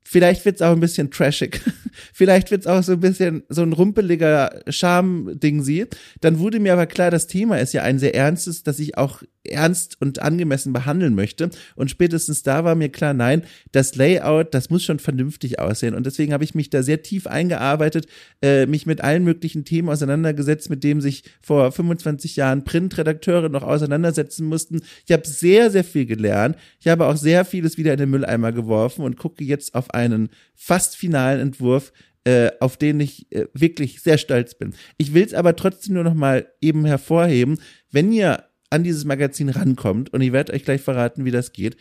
Vielleicht 0.08 0.44
wird's 0.44 0.62
auch 0.62 0.70
ein 0.70 0.78
bisschen 0.78 1.10
trashig. 1.10 1.60
Vielleicht 2.12 2.52
wird's 2.52 2.68
auch 2.68 2.80
so 2.84 2.92
ein 2.92 3.00
bisschen 3.00 3.42
so 3.48 3.62
ein 3.62 3.72
rumpeliger 3.72 4.62
Charme-Ding 4.68 5.64
sie. 5.64 5.86
Dann 6.20 6.38
wurde 6.38 6.60
mir 6.60 6.74
aber 6.74 6.86
klar, 6.86 7.10
das 7.10 7.26
Thema 7.26 7.58
ist 7.58 7.72
ja 7.72 7.82
ein 7.82 7.98
sehr 7.98 8.14
ernstes, 8.14 8.62
das 8.62 8.78
ich 8.78 8.96
auch 8.96 9.24
ernst 9.50 10.00
und 10.00 10.20
angemessen 10.20 10.72
behandeln 10.72 11.14
möchte. 11.14 11.50
Und 11.74 11.90
spätestens 11.90 12.42
da 12.42 12.64
war 12.64 12.74
mir 12.74 12.88
klar, 12.88 13.14
nein, 13.14 13.42
das 13.72 13.96
Layout, 13.96 14.54
das 14.54 14.70
muss 14.70 14.84
schon 14.84 14.98
vernünftig 14.98 15.58
aussehen. 15.58 15.94
Und 15.94 16.06
deswegen 16.06 16.32
habe 16.32 16.44
ich 16.44 16.54
mich 16.54 16.70
da 16.70 16.82
sehr 16.82 17.02
tief 17.02 17.26
eingearbeitet, 17.26 18.06
äh, 18.42 18.66
mich 18.66 18.86
mit 18.86 19.00
allen 19.00 19.24
möglichen 19.24 19.64
Themen 19.64 19.88
auseinandergesetzt, 19.88 20.70
mit 20.70 20.84
dem 20.84 21.00
sich 21.00 21.24
vor 21.40 21.72
25 21.72 22.36
Jahren 22.36 22.64
Printredakteure 22.64 23.48
noch 23.48 23.62
auseinandersetzen 23.62 24.46
mussten. 24.46 24.80
Ich 25.06 25.12
habe 25.12 25.26
sehr, 25.26 25.70
sehr 25.70 25.84
viel 25.84 26.06
gelernt. 26.06 26.56
Ich 26.80 26.88
habe 26.88 27.06
auch 27.06 27.16
sehr 27.16 27.44
vieles 27.44 27.76
wieder 27.76 27.92
in 27.92 27.98
den 27.98 28.10
Mülleimer 28.10 28.52
geworfen 28.52 29.04
und 29.04 29.16
gucke 29.16 29.44
jetzt 29.44 29.74
auf 29.74 29.90
einen 29.90 30.30
fast 30.54 30.96
finalen 30.96 31.40
Entwurf, 31.40 31.92
äh, 32.26 32.50
auf 32.58 32.76
den 32.76 32.98
ich 32.98 33.30
äh, 33.30 33.46
wirklich 33.54 34.00
sehr 34.00 34.18
stolz 34.18 34.54
bin. 34.54 34.74
Ich 34.96 35.14
will 35.14 35.22
es 35.22 35.32
aber 35.32 35.54
trotzdem 35.54 35.94
nur 35.94 36.02
noch 36.02 36.14
mal 36.14 36.48
eben 36.60 36.84
hervorheben, 36.84 37.60
wenn 37.92 38.10
ihr 38.10 38.42
an 38.70 38.84
dieses 38.84 39.04
Magazin 39.04 39.48
rankommt, 39.48 40.12
und 40.12 40.20
ich 40.20 40.32
werde 40.32 40.52
euch 40.52 40.64
gleich 40.64 40.80
verraten, 40.80 41.24
wie 41.24 41.30
das 41.30 41.52
geht, 41.52 41.76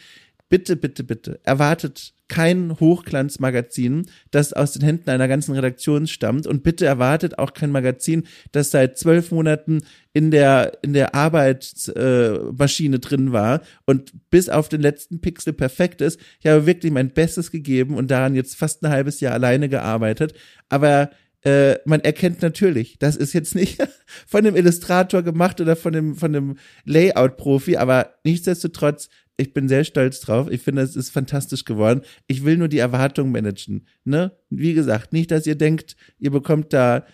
bitte, 0.50 0.76
bitte, 0.76 1.04
bitte, 1.04 1.40
erwartet 1.44 2.14
kein 2.28 2.80
Hochglanzmagazin, 2.80 4.08
das 4.32 4.54
aus 4.54 4.74
den 4.74 4.82
Händen 4.82 5.10
einer 5.10 5.28
ganzen 5.28 5.54
Redaktion 5.54 6.08
stammt 6.08 6.48
und 6.48 6.64
bitte 6.64 6.86
erwartet 6.86 7.38
auch 7.38 7.54
kein 7.54 7.72
Magazin, 7.72 8.24
das 8.52 8.72
seit 8.72 8.98
zwölf 8.98 9.32
Monaten 9.32 9.82
in 10.14 10.32
der 10.32 10.80
in 10.82 10.94
der 10.94 11.14
Arbeitsmaschine 11.14 12.96
äh, 12.96 13.00
drin 13.00 13.32
war 13.32 13.62
und 13.86 14.14
bis 14.32 14.50
auf 14.50 14.70
den 14.70 14.82
letzten 14.82 15.22
Pixel 15.22 15.54
perfekt 15.54 16.02
ist. 16.02 16.20
Ich 16.40 16.48
habe 16.48 16.66
wirklich 16.66 16.92
mein 16.92 17.12
Bestes 17.12 17.52
gegeben 17.52 17.96
und 17.96 18.10
daran 18.10 18.34
jetzt 18.34 18.56
fast 18.56 18.84
ein 18.84 18.92
halbes 18.92 19.20
Jahr 19.20 19.34
alleine 19.34 19.70
gearbeitet, 19.70 20.34
aber 20.68 21.12
äh, 21.46 21.78
man 21.86 22.02
erkennt 22.02 22.42
natürlich, 22.42 22.98
das 22.98 23.16
ist 23.16 23.34
jetzt 23.34 23.54
nicht 23.54 23.78
von 24.28 24.44
dem 24.44 24.56
Illustrator 24.56 25.22
gemacht 25.22 25.62
oder 25.62 25.76
von 25.76 25.94
dem, 25.94 26.16
von 26.16 26.34
dem 26.34 26.58
Layout-Profi, 26.86 27.78
aber 27.78 28.16
nichtsdestotrotz, 28.24 29.10
ich 29.38 29.54
bin 29.54 29.68
sehr 29.68 29.84
stolz 29.84 30.22
drauf. 30.22 30.50
Ich 30.50 30.62
finde, 30.62 30.82
es 30.82 30.96
ist 30.96 31.12
fantastisch 31.12 31.66
geworden. 31.66 32.02
Ich 32.26 32.46
will 32.46 32.58
nur 32.58 32.70
die 32.70 32.80
Erwartungen 32.80 33.32
managen. 33.32 33.86
Ne? 34.06 34.32
Wie 34.50 34.74
gesagt, 34.74 35.14
nicht, 35.14 35.30
dass 35.30 35.46
ihr 35.46 35.56
denkt, 35.56 35.96
ihr 36.18 36.32
bekommt 36.32 36.74
da 36.74 37.06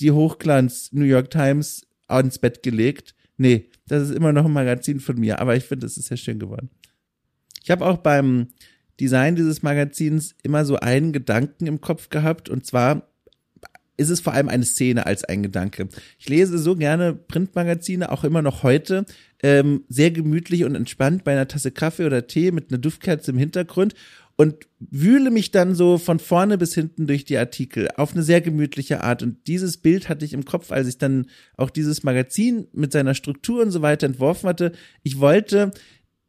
die 0.00 0.10
Hochglanz 0.10 0.90
New 0.92 1.04
York 1.04 1.30
Times 1.30 1.86
ans 2.08 2.38
Bett 2.38 2.62
gelegt. 2.62 3.14
Nee, 3.36 3.70
das 3.86 4.10
ist 4.10 4.14
immer 4.14 4.32
noch 4.32 4.44
ein 4.44 4.52
Magazin 4.52 5.00
von 5.00 5.18
mir, 5.18 5.40
aber 5.40 5.56
ich 5.56 5.64
finde, 5.64 5.86
es 5.86 5.96
ist 5.96 6.08
sehr 6.08 6.16
schön 6.16 6.38
geworden. 6.38 6.68
Ich 7.62 7.70
habe 7.70 7.86
auch 7.86 7.98
beim 7.98 8.48
Design 9.00 9.36
dieses 9.36 9.62
Magazins 9.62 10.34
immer 10.42 10.64
so 10.64 10.76
einen 10.76 11.12
Gedanken 11.12 11.66
im 11.66 11.80
Kopf 11.80 12.10
gehabt 12.10 12.48
und 12.48 12.66
zwar 12.66 13.08
ist 13.98 14.08
es 14.08 14.20
vor 14.20 14.32
allem 14.32 14.48
eine 14.48 14.64
Szene 14.64 15.04
als 15.04 15.24
ein 15.24 15.42
Gedanke. 15.42 15.88
Ich 16.18 16.28
lese 16.28 16.56
so 16.56 16.76
gerne 16.76 17.14
Printmagazine, 17.14 18.10
auch 18.10 18.24
immer 18.24 18.40
noch 18.40 18.62
heute, 18.62 19.04
ähm, 19.42 19.84
sehr 19.88 20.10
gemütlich 20.10 20.64
und 20.64 20.74
entspannt 20.74 21.24
bei 21.24 21.32
einer 21.32 21.48
Tasse 21.48 21.70
Kaffee 21.70 22.06
oder 22.06 22.26
Tee 22.26 22.50
mit 22.50 22.70
einer 22.70 22.78
Duftkerze 22.78 23.32
im 23.32 23.38
Hintergrund 23.38 23.94
und 24.36 24.68
wühle 24.78 25.32
mich 25.32 25.50
dann 25.50 25.74
so 25.74 25.98
von 25.98 26.20
vorne 26.20 26.58
bis 26.58 26.72
hinten 26.72 27.08
durch 27.08 27.24
die 27.24 27.36
Artikel 27.36 27.88
auf 27.96 28.12
eine 28.12 28.22
sehr 28.22 28.40
gemütliche 28.40 29.02
Art. 29.02 29.24
Und 29.24 29.48
dieses 29.48 29.78
Bild 29.78 30.08
hatte 30.08 30.24
ich 30.24 30.32
im 30.32 30.44
Kopf, 30.44 30.70
als 30.70 30.86
ich 30.86 30.96
dann 30.96 31.26
auch 31.56 31.70
dieses 31.70 32.04
Magazin 32.04 32.68
mit 32.72 32.92
seiner 32.92 33.14
Struktur 33.14 33.62
und 33.62 33.72
so 33.72 33.82
weiter 33.82 34.06
entworfen 34.06 34.48
hatte. 34.48 34.72
Ich 35.02 35.18
wollte, 35.18 35.72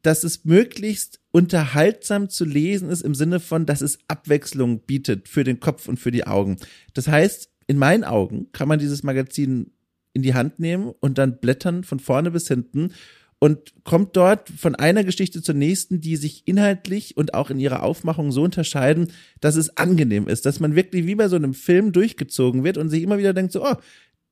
dass 0.01 0.23
es 0.23 0.43
möglichst 0.43 1.19
unterhaltsam 1.31 2.29
zu 2.29 2.45
lesen 2.45 2.89
ist 2.89 3.03
im 3.03 3.13
Sinne 3.13 3.39
von, 3.39 3.67
dass 3.67 3.81
es 3.81 3.99
Abwechslung 4.07 4.79
bietet 4.79 5.27
für 5.27 5.43
den 5.43 5.59
Kopf 5.59 5.87
und 5.87 5.99
für 5.99 6.11
die 6.11 6.25
Augen. 6.25 6.57
Das 6.95 7.07
heißt, 7.07 7.51
in 7.69 7.77
meinen 7.77 8.03
Augen 8.03 8.47
kann 8.51 8.67
man 8.67 8.79
dieses 8.79 9.03
Magazin 9.03 9.71
in 10.13 10.23
die 10.23 10.33
Hand 10.33 10.59
nehmen 10.59 10.91
und 10.99 11.19
dann 11.19 11.39
blättern 11.39 11.83
von 11.83 11.99
vorne 11.99 12.31
bis 12.31 12.47
hinten 12.47 12.93
und 13.37 13.75
kommt 13.83 14.17
dort 14.17 14.49
von 14.49 14.73
einer 14.73 15.03
Geschichte 15.03 15.43
zur 15.43 15.53
nächsten, 15.53 16.01
die 16.01 16.15
sich 16.15 16.47
inhaltlich 16.47 17.15
und 17.15 17.35
auch 17.35 17.51
in 17.51 17.59
ihrer 17.59 17.83
Aufmachung 17.83 18.31
so 18.31 18.41
unterscheiden, 18.41 19.11
dass 19.39 19.55
es 19.55 19.77
angenehm 19.77 20.27
ist, 20.27 20.47
dass 20.47 20.59
man 20.59 20.75
wirklich 20.75 21.05
wie 21.05 21.13
bei 21.13 21.27
so 21.27 21.35
einem 21.35 21.53
Film 21.53 21.91
durchgezogen 21.91 22.63
wird 22.63 22.79
und 22.79 22.89
sich 22.89 23.03
immer 23.03 23.19
wieder 23.19 23.35
denkt 23.35 23.51
so, 23.51 23.63
oh, 23.63 23.75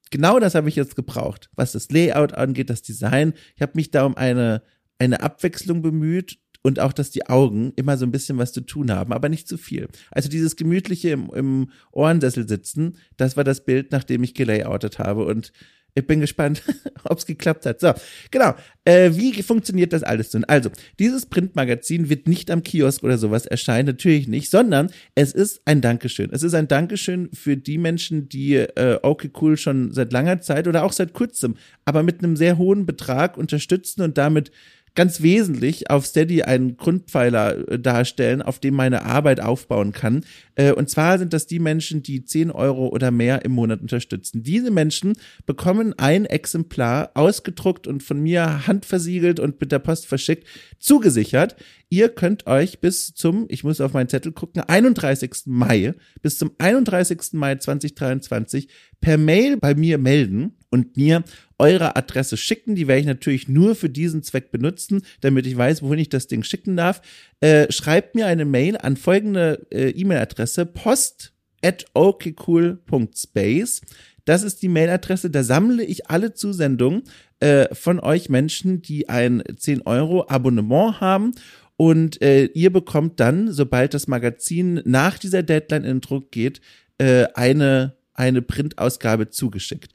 genau 0.09 0.39
das 0.39 0.55
habe 0.55 0.67
ich 0.67 0.75
jetzt 0.75 0.95
gebraucht, 0.95 1.51
was 1.55 1.73
das 1.73 1.91
Layout 1.91 2.33
angeht, 2.33 2.71
das 2.71 2.81
Design. 2.81 3.33
Ich 3.55 3.61
habe 3.61 3.73
mich 3.75 3.91
da 3.91 4.03
um 4.03 4.17
eine 4.17 4.63
eine 4.99 5.21
Abwechslung 5.21 5.81
bemüht 5.81 6.39
und 6.67 6.81
auch, 6.81 6.91
dass 6.91 7.11
die 7.11 7.27
Augen 7.27 7.71
immer 7.77 7.95
so 7.95 8.05
ein 8.05 8.11
bisschen 8.11 8.37
was 8.37 8.51
zu 8.51 8.59
tun 8.59 8.91
haben, 8.91 9.13
aber 9.13 9.29
nicht 9.29 9.47
zu 9.47 9.57
viel. 9.57 9.87
Also 10.11 10.27
dieses 10.27 10.57
gemütliche 10.57 11.11
im, 11.11 11.29
im 11.33 11.69
Ohrensessel 11.93 12.45
sitzen, 12.45 12.97
das 13.15 13.37
war 13.37 13.45
das 13.45 13.63
Bild, 13.63 13.93
nach 13.93 14.03
dem 14.03 14.21
ich 14.21 14.33
gelayoutet 14.33 14.99
habe 14.99 15.23
und 15.23 15.53
ich 15.95 16.05
bin 16.05 16.19
gespannt, 16.19 16.61
ob 17.05 17.19
es 17.19 17.25
geklappt 17.25 17.65
hat. 17.65 17.79
So, 17.79 17.93
genau. 18.31 18.53
Äh, 18.83 19.11
wie 19.15 19.41
funktioniert 19.41 19.93
das 19.93 20.03
alles 20.03 20.29
denn? 20.29 20.43
Also, 20.43 20.69
dieses 20.99 21.25
Printmagazin 21.25 22.09
wird 22.09 22.27
nicht 22.27 22.51
am 22.51 22.63
Kiosk 22.63 23.01
oder 23.01 23.17
sowas 23.17 23.45
erscheinen, 23.45 23.87
natürlich 23.87 24.27
nicht, 24.27 24.51
sondern 24.51 24.91
es 25.15 25.31
ist 25.31 25.61
ein 25.63 25.79
Dankeschön. 25.79 26.29
Es 26.33 26.43
ist 26.43 26.53
ein 26.53 26.67
Dankeschön 26.67 27.29
für 27.33 27.55
die 27.55 27.77
Menschen, 27.77 28.27
die 28.27 28.55
äh, 28.55 28.99
Okay 29.01 29.31
Cool 29.41 29.55
schon 29.55 29.93
seit 29.93 30.11
langer 30.11 30.41
Zeit 30.41 30.67
oder 30.67 30.83
auch 30.83 30.91
seit 30.91 31.13
kurzem, 31.13 31.55
aber 31.85 32.03
mit 32.03 32.19
einem 32.19 32.35
sehr 32.35 32.57
hohen 32.57 32.85
Betrag 32.85 33.37
unterstützen 33.37 34.01
und 34.01 34.17
damit 34.17 34.51
ganz 34.97 35.21
wesentlich 35.21 35.91
auf 35.91 36.07
Steady 36.07 36.41
einen 36.41 36.75
Grundpfeiler 36.75 37.69
äh, 37.69 37.79
darstellen, 37.79 38.41
auf 38.41 38.57
dem 38.57 38.73
meine 38.73 39.05
Arbeit 39.05 39.39
aufbauen 39.39 39.93
kann. 39.93 40.25
Äh, 40.55 40.73
und 40.73 40.89
zwar 40.89 41.19
sind 41.19 41.33
das 41.33 41.45
die 41.45 41.59
Menschen, 41.59 42.01
die 42.01 42.25
10 42.25 42.49
Euro 42.49 42.87
oder 42.87 43.11
mehr 43.11 43.45
im 43.45 43.51
Monat 43.51 43.79
unterstützen. 43.79 44.41
Diese 44.41 44.71
Menschen 44.71 45.13
bekommen 45.45 45.93
ein 45.97 46.25
Exemplar 46.25 47.11
ausgedruckt 47.13 47.85
und 47.85 48.01
von 48.01 48.19
mir 48.19 48.65
handversiegelt 48.65 49.39
und 49.39 49.61
mit 49.61 49.71
der 49.71 49.79
Post 49.79 50.07
verschickt, 50.07 50.47
zugesichert. 50.79 51.55
Ihr 51.89 52.09
könnt 52.09 52.47
euch 52.47 52.79
bis 52.79 53.13
zum, 53.13 53.45
ich 53.49 53.63
muss 53.63 53.79
auf 53.79 53.93
meinen 53.93 54.09
Zettel 54.09 54.31
gucken, 54.31 54.63
31. 54.63 55.43
Mai, 55.45 55.93
bis 56.23 56.39
zum 56.39 56.51
31. 56.57 57.33
Mai 57.33 57.55
2023 57.55 58.67
per 58.99 59.19
Mail 59.19 59.57
bei 59.57 59.75
mir 59.75 59.99
melden 59.99 60.56
und 60.69 60.97
mir 60.97 61.23
eure 61.57 61.95
Adresse 61.95 62.37
schicken. 62.37 62.75
Die 62.75 62.87
werde 62.87 63.01
ich 63.01 63.07
natürlich 63.07 63.47
nur 63.47 63.75
für 63.75 63.89
diesen 63.89 64.23
Zweck 64.23 64.51
benutzen, 64.51 65.01
damit 65.21 65.47
ich 65.47 65.57
weiß, 65.57 65.81
wohin 65.81 65.99
ich 65.99 66.09
das 66.09 66.27
Ding 66.27 66.43
schicken 66.43 66.75
darf. 66.75 67.01
Äh, 67.39 67.71
schreibt 67.71 68.15
mir 68.15 68.27
eine 68.27 68.45
Mail 68.45 68.77
an 68.77 68.97
folgende 68.97 69.65
äh, 69.71 69.89
E-Mail-Adresse 69.89 70.65
post 70.65 71.33
at 71.63 71.85
okcool.space. 71.93 73.81
Das 74.25 74.43
ist 74.43 74.61
die 74.61 74.67
Mailadresse, 74.67 75.29
da 75.29 75.41
sammle 75.41 75.83
ich 75.83 76.09
alle 76.09 76.33
Zusendungen 76.33 77.03
äh, 77.39 77.73
von 77.73 77.99
euch 78.01 78.27
Menschen, 78.27 78.81
die 78.81 79.07
ein 79.07 79.41
10 79.57 79.83
Euro 79.83 80.27
Abonnement 80.27 80.99
haben 80.99 81.31
und 81.77 82.21
äh, 82.23 82.45
ihr 82.45 82.73
bekommt 82.73 83.19
dann, 83.19 83.51
sobald 83.51 83.93
das 83.93 84.07
Magazin 84.07 84.81
nach 84.83 85.19
dieser 85.19 85.43
Deadline 85.43 85.83
in 85.83 86.01
Druck 86.01 86.31
geht, 86.31 86.59
äh, 86.97 87.27
eine, 87.35 87.95
eine 88.15 88.41
Printausgabe 88.41 89.29
zugeschickt. 89.29 89.93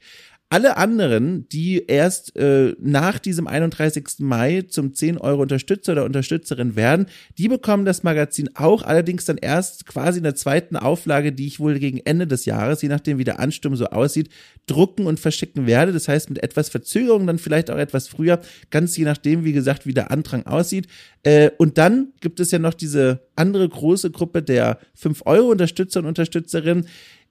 Alle 0.53 0.77
anderen, 0.77 1.49
die 1.49 1.83
erst 1.87 2.35
äh, 2.35 2.75
nach 2.79 3.17
diesem 3.17 3.47
31. 3.47 4.19
Mai 4.19 4.61
zum 4.61 4.93
10 4.93 5.17
Euro 5.17 5.41
Unterstützer 5.41 5.93
oder 5.93 6.05
Unterstützerin 6.05 6.75
werden, 6.75 7.07
die 7.39 7.47
bekommen 7.47 7.85
das 7.85 8.03
Magazin 8.03 8.51
auch, 8.53 8.83
allerdings 8.83 9.25
dann 9.25 9.37
erst 9.37 9.87
quasi 9.87 10.19
in 10.19 10.23
der 10.23 10.35
zweiten 10.35 10.75
Auflage, 10.75 11.31
die 11.31 11.47
ich 11.47 11.59
wohl 11.59 11.79
gegen 11.79 11.97
Ende 12.05 12.27
des 12.27 12.45
Jahres, 12.45 12.83
je 12.83 12.89
nachdem 12.89 13.17
wie 13.17 13.23
der 13.23 13.39
Ansturm 13.39 13.75
so 13.75 13.87
aussieht, 13.87 14.29
drucken 14.67 15.07
und 15.07 15.19
verschicken 15.19 15.65
werde. 15.65 15.91
Das 15.91 16.07
heißt 16.07 16.29
mit 16.29 16.43
etwas 16.43 16.69
Verzögerung, 16.69 17.25
dann 17.25 17.39
vielleicht 17.39 17.71
auch 17.71 17.79
etwas 17.79 18.07
früher, 18.07 18.39
ganz 18.69 18.95
je 18.95 19.05
nachdem, 19.05 19.45
wie 19.45 19.53
gesagt, 19.53 19.87
wie 19.87 19.95
der 19.95 20.11
Andrang 20.11 20.45
aussieht. 20.45 20.85
Äh, 21.23 21.49
und 21.57 21.79
dann 21.79 22.13
gibt 22.21 22.39
es 22.39 22.51
ja 22.51 22.59
noch 22.59 22.75
diese 22.75 23.21
andere 23.35 23.67
große 23.67 24.11
Gruppe 24.11 24.43
der 24.43 24.77
5 24.93 25.23
Euro 25.25 25.49
Unterstützer 25.49 26.01
und 26.01 26.05
Unterstützerinnen, 26.05 26.85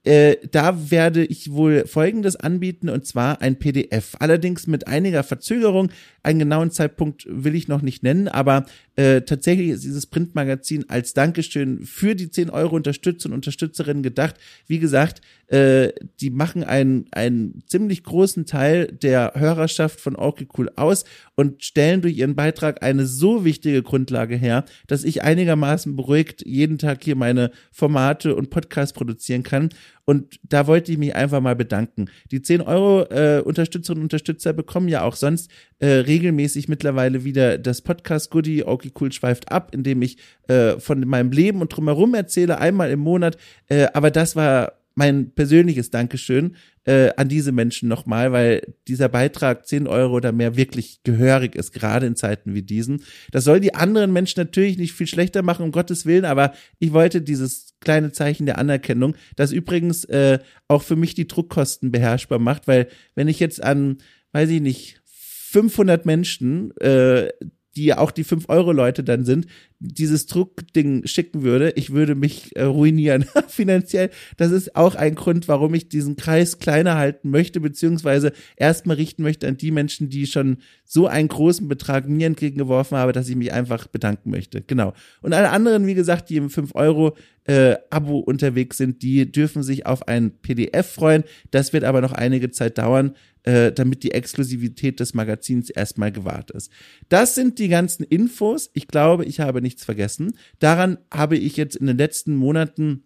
äh, 0.04 0.36
da 0.50 0.90
werde 0.90 1.24
ich 1.24 1.52
wohl 1.52 1.86
Folgendes 1.86 2.34
anbieten 2.36 2.88
und 2.88 3.06
zwar 3.06 3.40
ein 3.40 3.58
PDF. 3.58 4.16
Allerdings 4.18 4.66
mit 4.66 4.88
einiger 4.88 5.22
Verzögerung. 5.22 5.90
Einen 6.24 6.40
genauen 6.40 6.70
Zeitpunkt 6.70 7.26
will 7.28 7.54
ich 7.54 7.68
noch 7.68 7.82
nicht 7.82 8.02
nennen, 8.02 8.28
aber 8.28 8.66
äh, 8.94 9.22
tatsächlich 9.22 9.70
ist 9.70 9.84
dieses 9.84 10.06
Printmagazin 10.06 10.88
als 10.88 11.14
Dankeschön 11.14 11.84
für 11.84 12.14
die 12.14 12.30
10 12.30 12.50
Euro 12.50 12.76
Unterstützer 12.76 13.28
und 13.28 13.34
Unterstützerinnen 13.34 14.02
gedacht. 14.02 14.36
Wie 14.66 14.78
gesagt, 14.78 15.20
äh, 15.46 15.92
die 16.20 16.30
machen 16.30 16.62
einen, 16.64 17.06
einen 17.12 17.62
ziemlich 17.66 18.04
großen 18.04 18.46
Teil 18.46 18.86
der 18.86 19.32
Hörerschaft 19.34 20.00
von 20.00 20.16
Okay 20.16 20.46
Cool 20.56 20.70
aus 20.76 21.04
und 21.34 21.64
stellen 21.64 22.02
durch 22.02 22.16
ihren 22.16 22.34
Beitrag 22.34 22.82
eine 22.82 23.06
so 23.06 23.44
wichtige 23.44 23.82
Grundlage 23.82 24.36
her, 24.36 24.64
dass 24.86 25.04
ich 25.04 25.22
einigermaßen 25.22 25.96
beruhigt 25.96 26.44
jeden 26.46 26.78
Tag 26.78 27.02
hier 27.02 27.16
meine 27.16 27.50
Formate 27.70 28.34
und 28.34 28.50
Podcasts 28.50 28.92
produzieren 28.92 29.42
kann. 29.42 29.70
Und 30.04 30.40
da 30.42 30.66
wollte 30.66 30.90
ich 30.90 30.98
mich 30.98 31.14
einfach 31.14 31.40
mal 31.40 31.54
bedanken. 31.54 32.06
Die 32.30 32.42
10 32.42 32.60
Euro 32.62 33.02
äh, 33.10 33.40
Unterstützerinnen 33.40 34.02
und 34.02 34.06
Unterstützer 34.06 34.52
bekommen 34.52 34.88
ja 34.88 35.02
auch 35.02 35.14
sonst 35.14 35.50
äh, 35.78 35.86
regelmäßig 35.86 36.68
mittlerweile 36.68 37.24
wieder 37.24 37.56
das 37.56 37.82
Podcast 37.82 38.30
Goodie 38.30 38.64
Okay 38.64 38.92
Cool 39.00 39.12
schweift 39.12 39.52
ab, 39.52 39.70
indem 39.72 40.02
ich 40.02 40.18
äh, 40.48 40.78
von 40.80 41.06
meinem 41.06 41.30
Leben 41.30 41.60
und 41.60 41.68
drumherum 41.68 42.14
erzähle, 42.14 42.58
einmal 42.58 42.90
im 42.90 43.00
Monat. 43.00 43.36
Äh, 43.68 43.88
aber 43.94 44.10
das 44.10 44.34
war 44.34 44.72
mein 44.94 45.32
persönliches 45.32 45.90
Dankeschön 45.90 46.56
äh, 46.84 47.10
an 47.16 47.28
diese 47.28 47.52
Menschen 47.52 47.88
nochmal, 47.88 48.32
weil 48.32 48.74
dieser 48.88 49.08
Beitrag 49.08 49.66
10 49.66 49.86
Euro 49.86 50.16
oder 50.16 50.32
mehr 50.32 50.56
wirklich 50.56 51.02
gehörig 51.04 51.54
ist, 51.54 51.72
gerade 51.72 52.06
in 52.06 52.16
Zeiten 52.16 52.54
wie 52.54 52.62
diesen. 52.62 53.02
Das 53.30 53.44
soll 53.44 53.60
die 53.60 53.74
anderen 53.74 54.12
Menschen 54.12 54.40
natürlich 54.40 54.78
nicht 54.78 54.92
viel 54.92 55.06
schlechter 55.06 55.42
machen, 55.42 55.64
um 55.64 55.72
Gottes 55.72 56.06
Willen, 56.06 56.24
aber 56.24 56.52
ich 56.78 56.92
wollte 56.92 57.22
dieses 57.22 57.74
kleine 57.80 58.12
Zeichen 58.12 58.46
der 58.46 58.58
Anerkennung, 58.58 59.16
das 59.36 59.52
übrigens 59.52 60.04
äh, 60.04 60.38
auch 60.68 60.82
für 60.82 60.96
mich 60.96 61.14
die 61.14 61.28
Druckkosten 61.28 61.90
beherrschbar 61.90 62.38
macht, 62.38 62.68
weil 62.68 62.88
wenn 63.14 63.28
ich 63.28 63.40
jetzt 63.40 63.62
an, 63.62 63.98
weiß 64.32 64.50
ich 64.50 64.60
nicht, 64.60 65.00
500 65.04 66.06
Menschen 66.06 66.74
äh, 66.78 67.28
die 67.76 67.86
ja 67.86 67.98
auch 67.98 68.10
die 68.10 68.24
5-Euro-Leute 68.24 69.02
dann 69.04 69.24
sind, 69.24 69.46
dieses 69.84 70.26
Druckding 70.26 71.06
schicken 71.06 71.42
würde, 71.42 71.72
ich 71.74 71.92
würde 71.92 72.14
mich 72.14 72.54
äh, 72.56 72.62
ruinieren 72.62 73.24
finanziell. 73.48 74.10
Das 74.36 74.52
ist 74.52 74.76
auch 74.76 74.94
ein 74.94 75.14
Grund, 75.14 75.48
warum 75.48 75.74
ich 75.74 75.88
diesen 75.88 76.16
Kreis 76.16 76.58
kleiner 76.58 76.96
halten 76.96 77.30
möchte, 77.30 77.60
beziehungsweise 77.60 78.32
erstmal 78.56 78.96
richten 78.96 79.22
möchte 79.22 79.48
an 79.48 79.56
die 79.56 79.72
Menschen, 79.72 80.08
die 80.08 80.26
schon 80.26 80.58
so 80.84 81.06
einen 81.08 81.28
großen 81.28 81.66
Betrag 81.68 82.08
mir 82.08 82.28
entgegengeworfen 82.28 82.96
haben, 82.96 83.12
dass 83.12 83.28
ich 83.28 83.36
mich 83.36 83.52
einfach 83.52 83.88
bedanken 83.88 84.30
möchte. 84.30 84.62
Genau. 84.62 84.92
Und 85.20 85.32
alle 85.32 85.50
anderen, 85.50 85.86
wie 85.86 85.94
gesagt, 85.94 86.30
die 86.30 86.36
im 86.36 86.48
5-Euro 86.48 87.16
äh, 87.44 87.76
unterwegs 87.90 88.76
sind, 88.76 89.02
die 89.02 89.30
dürfen 89.30 89.64
sich 89.64 89.84
auf 89.84 90.06
ein 90.06 90.30
PDF 90.42 90.86
freuen. 90.86 91.24
Das 91.50 91.72
wird 91.72 91.82
aber 91.82 92.00
noch 92.00 92.12
einige 92.12 92.50
Zeit 92.50 92.78
dauern 92.78 93.14
äh, 93.44 93.72
damit 93.72 94.02
die 94.02 94.12
Exklusivität 94.12 95.00
des 95.00 95.14
Magazins 95.14 95.70
erstmal 95.70 96.12
gewahrt 96.12 96.50
ist. 96.52 96.70
Das 97.08 97.34
sind 97.34 97.58
die 97.58 97.68
ganzen 97.68 98.04
Infos. 98.04 98.70
Ich 98.72 98.88
glaube, 98.88 99.24
ich 99.24 99.40
habe 99.40 99.60
nichts 99.72 99.84
vergessen. 99.84 100.36
Daran 100.58 100.98
habe 101.12 101.36
ich 101.36 101.56
jetzt 101.56 101.76
in 101.76 101.86
den 101.86 101.98
letzten 101.98 102.36
Monaten 102.36 103.04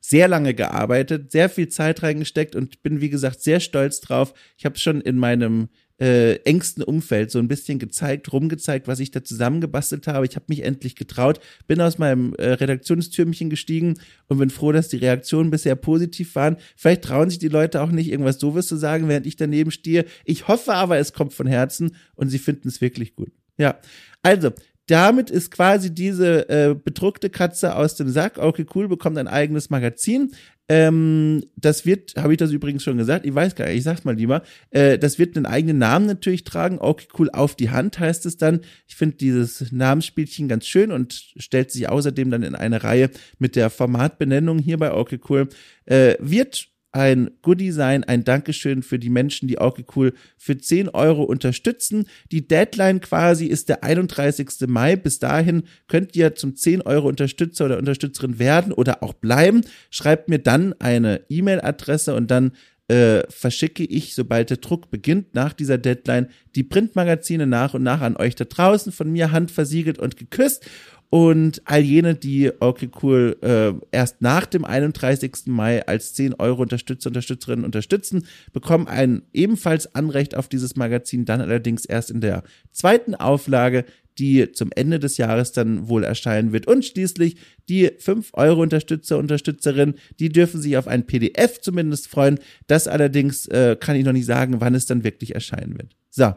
sehr 0.00 0.28
lange 0.28 0.54
gearbeitet, 0.54 1.32
sehr 1.32 1.48
viel 1.48 1.68
Zeit 1.68 2.02
reingesteckt 2.02 2.54
und 2.54 2.82
bin, 2.82 3.00
wie 3.00 3.10
gesagt, 3.10 3.42
sehr 3.42 3.58
stolz 3.58 4.00
drauf. 4.00 4.34
Ich 4.56 4.64
habe 4.64 4.76
es 4.76 4.82
schon 4.82 5.00
in 5.00 5.18
meinem 5.18 5.68
äh, 5.98 6.34
engsten 6.44 6.84
Umfeld 6.84 7.30
so 7.30 7.38
ein 7.38 7.48
bisschen 7.48 7.78
gezeigt, 7.78 8.32
rumgezeigt, 8.32 8.86
was 8.86 9.00
ich 9.00 9.10
da 9.10 9.24
zusammengebastelt 9.24 10.06
habe. 10.06 10.26
Ich 10.26 10.36
habe 10.36 10.44
mich 10.48 10.62
endlich 10.62 10.94
getraut, 10.94 11.40
bin 11.66 11.80
aus 11.80 11.98
meinem 11.98 12.34
äh, 12.34 12.50
Redaktionstürmchen 12.50 13.50
gestiegen 13.50 13.94
und 14.28 14.38
bin 14.38 14.50
froh, 14.50 14.72
dass 14.72 14.88
die 14.88 14.98
Reaktionen 14.98 15.50
bisher 15.50 15.74
positiv 15.74 16.34
waren. 16.34 16.56
Vielleicht 16.76 17.02
trauen 17.02 17.30
sich 17.30 17.38
die 17.38 17.48
Leute 17.48 17.80
auch 17.80 17.90
nicht, 17.90 18.10
irgendwas 18.10 18.38
Doofes 18.38 18.68
zu 18.68 18.76
sagen, 18.76 19.08
während 19.08 19.26
ich 19.26 19.36
daneben 19.36 19.70
stehe. 19.70 20.04
Ich 20.24 20.46
hoffe 20.46 20.74
aber, 20.74 20.98
es 20.98 21.14
kommt 21.14 21.32
von 21.32 21.46
Herzen 21.46 21.96
und 22.14 22.28
sie 22.28 22.38
finden 22.38 22.68
es 22.68 22.80
wirklich 22.80 23.16
gut. 23.16 23.32
Ja, 23.58 23.80
also 24.22 24.52
damit 24.86 25.30
ist 25.30 25.50
quasi 25.50 25.92
diese 25.92 26.48
äh, 26.48 26.74
bedruckte 26.74 27.30
Katze 27.30 27.74
aus 27.74 27.96
dem 27.96 28.08
Sack. 28.08 28.38
Okay, 28.38 28.66
cool, 28.74 28.88
bekommt 28.88 29.18
ein 29.18 29.28
eigenes 29.28 29.68
Magazin. 29.70 30.30
Ähm, 30.68 31.44
das 31.56 31.86
wird, 31.86 32.14
habe 32.16 32.32
ich 32.32 32.38
das 32.38 32.50
übrigens 32.50 32.82
schon 32.82 32.96
gesagt, 32.96 33.24
ich 33.24 33.34
weiß 33.34 33.54
gar 33.54 33.66
nicht, 33.66 33.76
ich 33.76 33.84
sag's 33.84 34.04
mal 34.04 34.16
lieber, 34.16 34.42
äh, 34.70 34.98
das 34.98 35.18
wird 35.18 35.36
einen 35.36 35.46
eigenen 35.46 35.78
Namen 35.78 36.06
natürlich 36.06 36.42
tragen. 36.42 36.78
Okay, 36.80 37.06
cool, 37.18 37.30
auf 37.32 37.54
die 37.54 37.70
Hand 37.70 37.98
heißt 37.98 38.26
es 38.26 38.36
dann. 38.36 38.60
Ich 38.88 38.96
finde 38.96 39.16
dieses 39.16 39.70
Namensspielchen 39.70 40.48
ganz 40.48 40.66
schön 40.66 40.90
und 40.90 41.12
stellt 41.36 41.70
sich 41.70 41.88
außerdem 41.88 42.30
dann 42.30 42.42
in 42.42 42.56
eine 42.56 42.82
Reihe 42.82 43.10
mit 43.38 43.54
der 43.54 43.70
Formatbenennung 43.70 44.58
hier 44.58 44.78
bei 44.78 44.92
Okay, 44.92 45.20
cool. 45.28 45.48
Äh, 45.84 46.16
wird 46.18 46.68
ein 46.96 47.30
Goodie 47.42 47.72
sein, 47.72 48.04
ein 48.04 48.24
Dankeschön 48.24 48.82
für 48.82 48.98
die 48.98 49.10
Menschen, 49.10 49.48
die 49.48 49.58
Orky 49.58 49.84
Cool 49.94 50.14
für 50.38 50.56
10 50.56 50.88
Euro 50.88 51.24
unterstützen. 51.24 52.06
Die 52.32 52.48
Deadline 52.48 53.02
quasi 53.02 53.44
ist 53.44 53.68
der 53.68 53.84
31. 53.84 54.66
Mai. 54.66 54.96
Bis 54.96 55.18
dahin 55.18 55.64
könnt 55.88 56.16
ihr 56.16 56.34
zum 56.36 56.56
10 56.56 56.80
Euro 56.80 57.06
Unterstützer 57.06 57.66
oder 57.66 57.76
Unterstützerin 57.76 58.38
werden 58.38 58.72
oder 58.72 59.02
auch 59.02 59.12
bleiben. 59.12 59.60
Schreibt 59.90 60.30
mir 60.30 60.38
dann 60.38 60.74
eine 60.78 61.20
E-Mail-Adresse 61.28 62.14
und 62.14 62.30
dann 62.30 62.52
äh, 62.88 63.24
verschicke 63.28 63.84
ich, 63.84 64.14
sobald 64.14 64.48
der 64.48 64.58
Druck 64.58 64.90
beginnt, 64.90 65.34
nach 65.34 65.52
dieser 65.52 65.76
Deadline 65.76 66.28
die 66.54 66.62
Printmagazine 66.62 67.46
nach 67.46 67.74
und 67.74 67.82
nach 67.82 68.00
an 68.00 68.16
euch 68.16 68.36
da 68.36 68.44
draußen, 68.44 68.92
von 68.92 69.10
mir 69.10 69.32
handversiegelt 69.32 69.98
und 69.98 70.16
geküsst. 70.16 70.64
Und 71.08 71.62
all 71.64 71.82
jene, 71.82 72.14
die 72.14 72.50
okay 72.58 72.90
cool 73.02 73.36
äh, 73.40 73.72
erst 73.92 74.22
nach 74.22 74.44
dem 74.44 74.64
31. 74.64 75.46
Mai 75.46 75.86
als 75.86 76.14
10 76.14 76.34
Euro 76.34 76.62
Unterstützer, 76.62 77.08
Unterstützerinnen 77.08 77.64
unterstützen, 77.64 78.26
bekommen 78.52 78.88
ein 78.88 79.22
ebenfalls 79.32 79.94
Anrecht 79.94 80.36
auf 80.36 80.48
dieses 80.48 80.74
Magazin, 80.74 81.24
dann 81.24 81.40
allerdings 81.40 81.84
erst 81.84 82.10
in 82.10 82.20
der 82.20 82.42
zweiten 82.72 83.14
Auflage, 83.14 83.84
die 84.18 84.50
zum 84.52 84.70
Ende 84.74 84.98
des 84.98 85.16
Jahres 85.16 85.52
dann 85.52 85.88
wohl 85.88 86.02
erscheinen 86.02 86.52
wird. 86.52 86.66
Und 86.66 86.84
schließlich 86.84 87.36
die 87.68 87.90
5 87.98 88.30
Euro 88.32 88.62
Unterstützer, 88.62 89.18
Unterstützerinnen, 89.18 89.96
die 90.18 90.30
dürfen 90.30 90.60
sich 90.60 90.76
auf 90.76 90.88
ein 90.88 91.06
PDF 91.06 91.60
zumindest 91.60 92.08
freuen. 92.08 92.38
Das 92.66 92.88
allerdings 92.88 93.46
äh, 93.46 93.76
kann 93.78 93.96
ich 93.96 94.04
noch 94.04 94.12
nicht 94.12 94.26
sagen, 94.26 94.60
wann 94.60 94.74
es 94.74 94.86
dann 94.86 95.04
wirklich 95.04 95.34
erscheinen 95.34 95.78
wird. 95.78 95.94
So, 96.10 96.34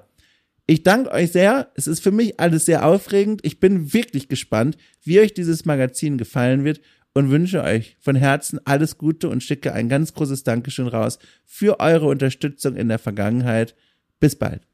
ich 0.70 0.84
danke 0.84 1.10
euch 1.10 1.32
sehr. 1.32 1.72
Es 1.74 1.88
ist 1.88 2.04
für 2.04 2.12
mich 2.12 2.40
alles 2.40 2.66
sehr 2.66 2.86
aufregend. 2.86 3.42
Ich 3.44 3.60
bin 3.60 3.92
wirklich 3.92 4.28
gespannt, 4.28 4.78
wie 5.02 5.20
euch 5.20 5.34
dieses 5.34 5.66
Magazin 5.66 6.20
gefallen 6.20 6.64
wird 6.64 6.80
und 7.16 7.32
wünsche 7.32 7.64
euch 7.64 7.98
von 8.00 8.16
Herzen 8.16 8.60
alles 8.66 9.00
Gute 9.00 9.30
und 9.30 9.42
schicke 9.42 9.74
ein 9.74 9.90
ganz 9.90 10.14
großes 10.14 10.44
Dankeschön 10.44 10.88
raus 10.88 11.18
für 11.44 11.80
eure 11.80 12.06
Unterstützung 12.06 12.76
in 12.76 12.88
der 12.88 13.00
Vergangenheit. 13.00 13.76
Bis 14.20 14.36
bald. 14.36 14.69